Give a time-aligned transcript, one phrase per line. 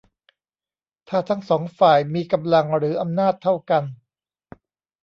[1.09, 3.83] ถ้าทั้งสองฝ่ายมีกำลังหรืออำนาจเท่ากัน